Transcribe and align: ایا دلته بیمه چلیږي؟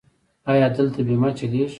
ایا 0.51 0.67
دلته 0.77 0.99
بیمه 1.07 1.29
چلیږي؟ 1.37 1.63